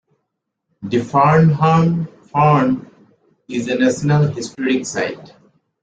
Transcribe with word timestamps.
The 0.81 1.01
Farnham 1.03 2.07
Farm 2.23 2.89
is 3.47 3.67
a 3.67 3.75
national 3.75 4.29
historic 4.31 4.83
site. 4.87 5.31